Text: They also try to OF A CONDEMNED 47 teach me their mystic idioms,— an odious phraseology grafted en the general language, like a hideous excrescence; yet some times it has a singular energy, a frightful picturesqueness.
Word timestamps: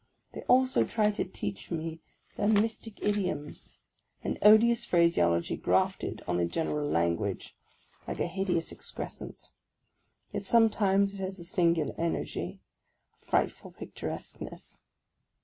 They 0.33 0.41
also 0.47 0.83
try 0.83 1.11
to 1.11 1.21
OF 1.21 1.27
A 1.27 1.31
CONDEMNED 1.31 1.37
47 1.37 1.53
teach 1.53 1.69
me 1.71 1.99
their 2.35 2.47
mystic 2.47 2.97
idioms,— 3.03 3.81
an 4.23 4.39
odious 4.41 4.83
phraseology 4.83 5.55
grafted 5.57 6.23
en 6.27 6.37
the 6.37 6.45
general 6.45 6.89
language, 6.89 7.55
like 8.07 8.19
a 8.19 8.25
hideous 8.25 8.71
excrescence; 8.71 9.51
yet 10.31 10.41
some 10.41 10.71
times 10.71 11.13
it 11.13 11.17
has 11.19 11.37
a 11.37 11.43
singular 11.43 11.93
energy, 11.99 12.61
a 13.21 13.25
frightful 13.27 13.69
picturesqueness. 13.69 14.81